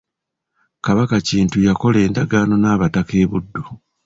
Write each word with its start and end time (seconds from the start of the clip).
Kabaka 0.85 1.15
Kintu 1.29 1.57
yakola 1.67 1.97
endagaano 2.07 2.53
n’abataka 2.57 3.13
e 3.23 3.25
Buddu. 3.29 3.63